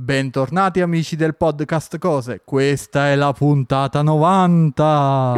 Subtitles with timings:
[0.00, 5.34] Bentornati amici del podcast Cose, questa è la puntata 90.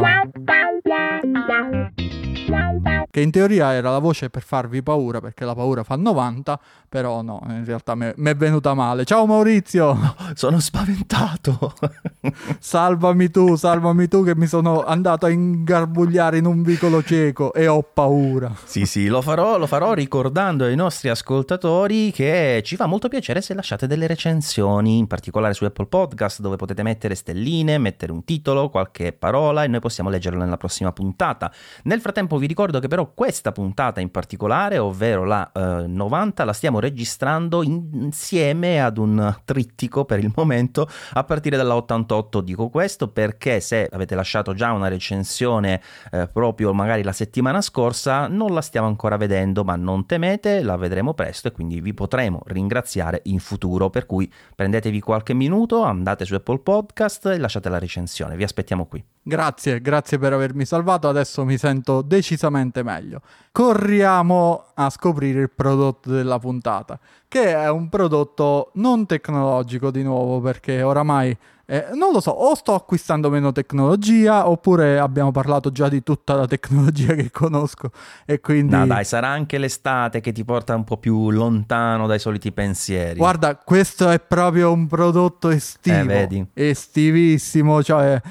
[3.11, 7.21] Che in teoria era la voce per farvi paura, perché la paura fa 90, però
[7.21, 9.03] no, in realtà mi è venuta male.
[9.03, 9.97] Ciao Maurizio!
[10.33, 11.73] Sono spaventato!
[12.59, 17.67] salvami tu, salvami tu che mi sono andato a ingarbugliare in un vicolo cieco e
[17.67, 18.55] ho paura.
[18.63, 23.41] Sì, sì, lo farò, lo farò ricordando ai nostri ascoltatori che ci fa molto piacere
[23.41, 28.23] se lasciate delle recensioni, in particolare su Apple Podcast, dove potete mettere stelline, mettere un
[28.23, 31.51] titolo, qualche parola e noi possiamo leggerlo nella prossima puntata.
[31.83, 36.53] Nel frattempo vi ricordo che però questa puntata in particolare, ovvero la eh, 90, la
[36.53, 42.41] stiamo registrando insieme ad un trittico per il momento a partire dalla 88.
[42.41, 48.27] Dico questo perché se avete lasciato già una recensione eh, proprio magari la settimana scorsa,
[48.27, 52.41] non la stiamo ancora vedendo, ma non temete, la vedremo presto e quindi vi potremo
[52.45, 53.89] ringraziare in futuro.
[53.89, 58.35] Per cui prendetevi qualche minuto, andate su Apple Podcast e lasciate la recensione.
[58.35, 59.03] Vi aspettiamo qui.
[59.23, 63.21] Grazie, grazie per avermi salvato, adesso mi sento decisamente meglio.
[63.51, 70.41] Corriamo a scoprire il prodotto della puntata, che è un prodotto non tecnologico di nuovo,
[70.41, 75.87] perché oramai eh, non lo so, o sto acquistando meno tecnologia oppure abbiamo parlato già
[75.87, 77.91] di tutta la tecnologia che conosco
[78.25, 78.75] e quindi...
[78.75, 83.17] No dai, sarà anche l'estate che ti porta un po' più lontano dai soliti pensieri.
[83.17, 85.97] Guarda, questo è proprio un prodotto estivo.
[85.97, 86.45] Eh, vedi.
[86.53, 88.21] Estivissimo, cioè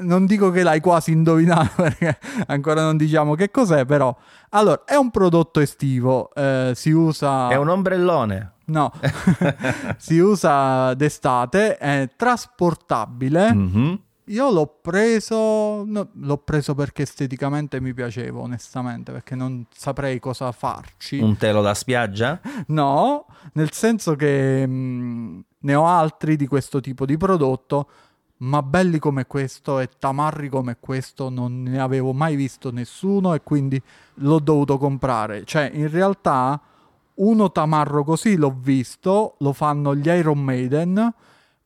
[0.00, 4.16] non dico che l'hai quasi indovinato perché ancora non diciamo che cos'è, però...
[4.50, 7.48] Allora, è un prodotto estivo, eh, si usa...
[7.48, 8.52] È un ombrellone.
[8.68, 8.92] No,
[9.96, 13.54] si usa d'estate, è trasportabile.
[13.54, 13.94] Mm-hmm.
[14.24, 20.52] Io l'ho preso, no, l'ho preso perché esteticamente mi piaceva, onestamente, perché non saprei cosa
[20.52, 21.18] farci.
[21.18, 22.40] Un telo da spiaggia?
[22.68, 27.88] No, nel senso che mh, mm, ne ho altri di questo tipo di prodotto,
[28.38, 33.40] ma belli come questo e tamarri come questo non ne avevo mai visto nessuno e
[33.42, 33.80] quindi
[34.16, 35.44] l'ho dovuto comprare.
[35.44, 36.60] Cioè, in realtà
[37.18, 41.12] uno tamarro così l'ho visto, lo fanno gli Iron Maiden,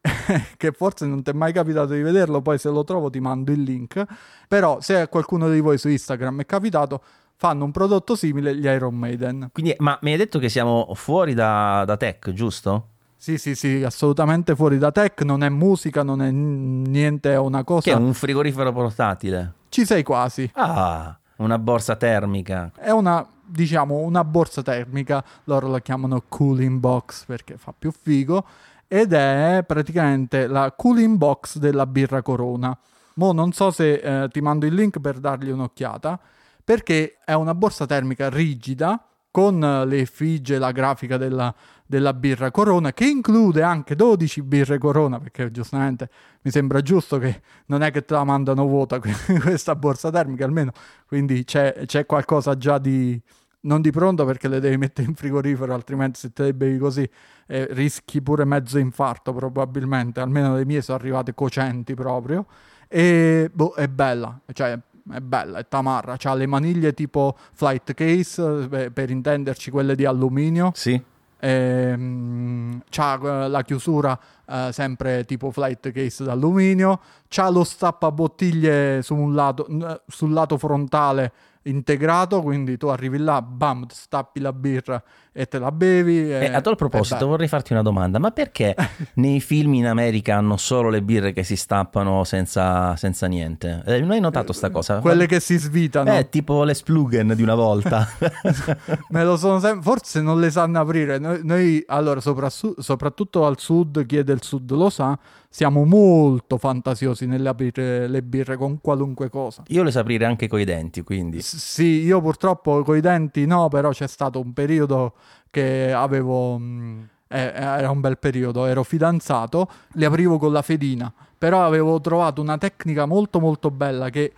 [0.56, 3.52] che forse non ti è mai capitato di vederlo, poi se lo trovo ti mando
[3.52, 4.04] il link,
[4.48, 7.02] però se a qualcuno di voi su Instagram è capitato,
[7.36, 9.48] fanno un prodotto simile gli Iron Maiden.
[9.52, 12.88] Quindi, ma mi hai detto che siamo fuori da, da tech, giusto?
[13.16, 17.62] Sì, sì, sì, assolutamente fuori da tech, non è musica, non è niente, è una
[17.62, 17.82] cosa...
[17.82, 19.52] Che è un frigorifero portatile?
[19.68, 20.50] Ci sei quasi.
[20.54, 22.72] Ah, una borsa termica.
[22.76, 28.44] È una diciamo una borsa termica, loro la chiamano cooling box perché fa più figo,
[28.88, 32.76] ed è praticamente la cooling box della birra Corona.
[33.14, 36.18] Mo non so se eh, ti mando il link per dargli un'occhiata,
[36.64, 41.54] perché è una borsa termica rigida con le effigie, la grafica della,
[41.86, 46.10] della, birra Corona, che include anche 12 birre Corona, perché giustamente
[46.42, 49.00] mi sembra giusto che non è che te la mandano vuota
[49.40, 50.72] questa borsa termica, almeno,
[51.06, 53.20] quindi c'è, c'è qualcosa già di,
[53.62, 57.08] non di pronto perché le devi mettere in frigorifero, altrimenti se te le bevi così
[57.46, 62.46] eh, rischi pure mezzo infarto probabilmente, almeno le mie sono arrivate cocenti proprio,
[62.88, 64.78] e boh, è bella, cioè
[65.10, 70.04] è bella, è tamarra, ha le maniglie tipo flight case, eh, per intenderci quelle di
[70.04, 70.70] alluminio.
[70.74, 71.00] Sì.
[71.38, 74.18] E, ehm, c'ha eh, la chiusura
[74.48, 79.66] eh, sempre tipo flight case d'alluminio, c'ha lo stappabottiglie su lato,
[80.06, 81.32] sul lato frontale
[81.64, 85.02] integrato, quindi tu arrivi là, bam, stappi la birra
[85.32, 86.30] e te la bevi.
[86.30, 88.74] E, e a tal proposito vorrei farti una domanda, ma perché
[89.14, 93.82] nei film in America hanno solo le birre che si stappano senza, senza niente?
[93.86, 94.98] Eh, non hai notato sta cosa?
[94.98, 96.16] Quelle che si svitano.
[96.16, 98.08] Eh, tipo le Splugen di una volta.
[99.10, 101.18] Me lo sono sem- forse non le sanno aprire.
[101.18, 106.56] Noi, noi allora, sopra, soprattutto al sud, chi è del sud lo sa, siamo molto
[106.56, 109.62] fantasiosi nell'aprire le birre con qualunque cosa.
[109.68, 111.40] Io le so aprire anche coi denti, quindi.
[111.40, 115.14] S- sì, io purtroppo coi denti no, però c'è stato un periodo
[115.50, 116.58] che avevo...
[116.58, 121.64] Mh, mm, eh, era un bel periodo, ero fidanzato, le aprivo con la fedina, però
[121.64, 124.32] avevo trovato una tecnica molto molto bella che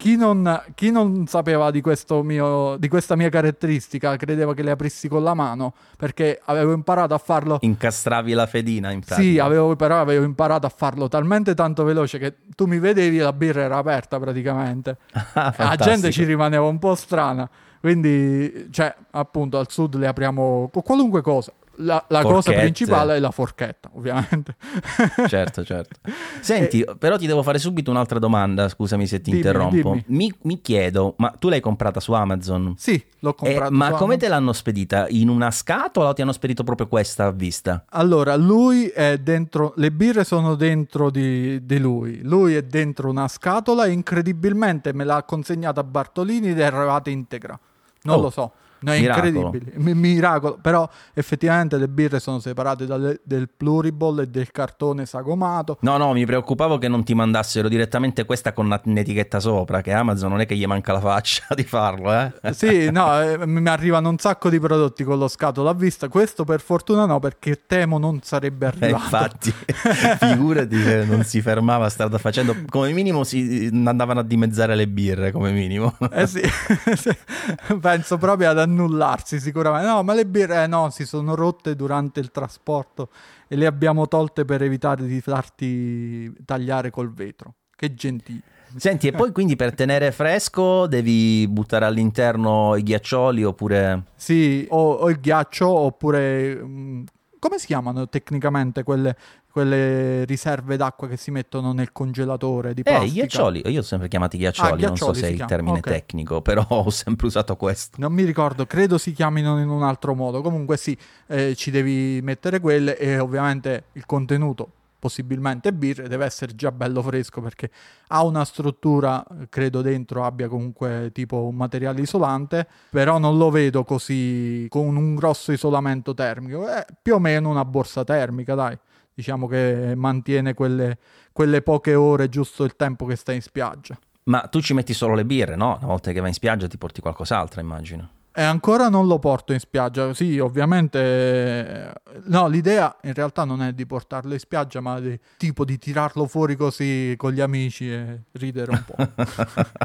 [0.00, 1.82] chi non, chi non sapeva di,
[2.22, 7.12] mio, di, questa mia caratteristica credeva che le aprissi con la mano perché avevo imparato
[7.12, 7.58] a farlo.
[7.60, 9.20] Incastravi la fedina, in pratica.
[9.20, 13.22] Sì, avevo, però avevo imparato a farlo talmente tanto veloce che tu mi vedevi e
[13.22, 14.96] la birra era aperta praticamente.
[15.32, 17.48] Ah, la gente ci rimaneva un po' strana.
[17.78, 23.18] Quindi, cioè, appunto, al sud le apriamo con qualunque cosa la, la cosa principale è
[23.18, 24.56] la forchetta, ovviamente.
[25.28, 25.98] certo, certo.
[26.40, 29.74] Senti, però ti devo fare subito un'altra domanda, scusami se ti Dimmi, interrompo.
[29.76, 30.04] dimmi.
[30.06, 32.74] Mi, mi chiedo, ma tu l'hai comprata su Amazon?
[32.76, 33.70] Sì, l'ho Eh, comprato.
[33.72, 34.18] ma su come Amazon.
[34.18, 35.06] te l'hanno spedita?
[35.08, 37.84] In una scatola o ti hanno spedito proprio questa a vista?
[37.90, 43.28] Allora, lui è dentro, le birre sono dentro di, di lui, lui è dentro una
[43.28, 47.58] scatola e incredibilmente me l'ha consegnata Bartolini ed è arrivata integra.
[48.02, 49.26] Non Oh, lo so, no, è miracolo.
[49.28, 55.06] incredibile, Mi- miracolo, però effettivamente le birre sono separate dalle- del pluriball e del cartone
[55.06, 55.78] sagomato.
[55.80, 60.30] No, no, mi preoccupavo che non ti mandassero direttamente questa con un'etichetta sopra, che Amazon
[60.30, 62.52] non è che gli manca la faccia di farlo, eh?
[62.52, 66.44] Sì, no, eh, mi arrivano un sacco di prodotti con lo scatolo a vista, questo
[66.44, 69.02] per fortuna no perché temo non sarebbe Eh, arrivato.
[69.04, 69.52] infatti,
[70.18, 75.30] figurati che non si fermava strada facendo, come minimo si andavano a dimezzare le birre,
[75.32, 75.96] come minimo.
[76.12, 76.40] Eh sì,
[77.80, 79.86] penso proprio ad annullarsi sicuramente.
[79.86, 83.10] No, ma le birre eh, no, si sono rotte durante il trasporto
[83.48, 87.54] e le abbiamo tolte per evitare di farti tagliare col vetro.
[87.76, 88.42] Che gentile.
[88.76, 94.04] Senti, e poi quindi per tenere fresco devi buttare all'interno i ghiaccioli oppure...
[94.14, 96.54] Sì, o, o il ghiaccio oppure...
[96.54, 97.02] mm,
[97.40, 99.16] come si chiamano tecnicamente quelle,
[99.50, 103.06] quelle riserve d'acqua che si mettono nel congelatore di Eh, plastica?
[103.10, 105.78] i ghiaccioli, io ho sempre chiamati ghiaccioli, Ah, non so ghiaccioli se è il termine
[105.78, 105.88] ok.
[105.88, 107.96] tecnico, però ho sempre usato questo.
[107.98, 110.40] Non mi ricordo, credo si chiamino in un altro modo.
[110.42, 110.96] Comunque sì,
[111.26, 114.70] eh, ci devi mettere quelle e ovviamente il contenuto,
[115.00, 117.70] possibilmente birre, deve essere già bello fresco perché
[118.08, 123.82] ha una struttura, credo dentro abbia comunque tipo un materiale isolante, però non lo vedo
[123.82, 126.68] così con un grosso isolamento termico.
[126.68, 128.78] È più o meno una borsa termica, dai.
[129.12, 130.98] Diciamo che mantiene quelle,
[131.32, 133.98] quelle poche ore, giusto il tempo che stai in spiaggia.
[134.24, 135.76] Ma tu ci metti solo le birre, no?
[135.78, 138.10] Una volta che vai in spiaggia ti porti qualcos'altro, immagino.
[138.32, 140.14] E ancora non lo porto in spiaggia.
[140.14, 140.98] Sì, ovviamente.
[141.00, 141.92] eh,
[142.26, 146.26] No, l'idea in realtà non è di portarlo in spiaggia, ma di, tipo di tirarlo
[146.26, 148.94] fuori così con gli amici e ridere un po'.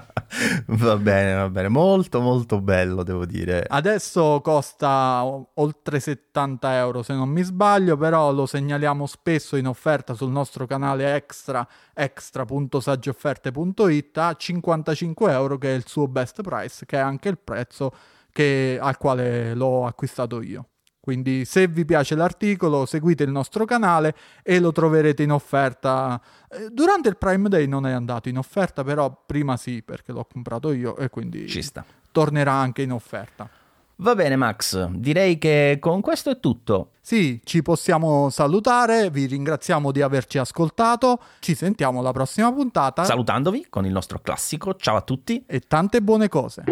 [0.67, 3.65] va bene, va bene, molto molto bello devo dire.
[3.67, 10.13] Adesso costa oltre 70 euro se non mi sbaglio, però lo segnaliamo spesso in offerta
[10.13, 16.97] sul nostro canale extra extra.saggiofferte.it a 55 euro che è il suo best price, che
[16.97, 17.91] è anche il prezzo
[18.35, 20.71] che- al quale l'ho acquistato io.
[20.99, 26.19] Quindi se vi piace l'articolo seguite il nostro canale e lo troverete in offerta.
[26.49, 30.25] Eh, Durante il Prime Day non è andato in offerta, però prima sì perché l'ho
[30.29, 31.47] comprato io e quindi
[32.11, 33.47] tornerà anche in offerta.
[33.97, 36.91] Va bene Max, direi che con questo è tutto.
[36.99, 43.67] Sì, ci possiamo salutare, vi ringraziamo di averci ascoltato, ci sentiamo alla prossima puntata Salutandovi
[43.69, 45.43] con il nostro classico ciao a tutti.
[45.47, 46.63] e tante buone cose.